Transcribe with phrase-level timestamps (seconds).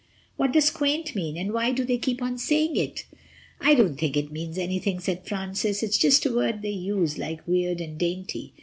[0.35, 3.05] What does quaint mean, and why do they keep on saying it?"
[3.59, 7.47] "I don't think it means anything," said Francis, "it's just a word they use, like
[7.47, 8.51] weird and dainty.